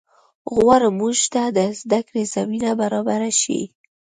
[0.55, 3.61] غواړم مونږ ته د زده کړې زمینه برابره شي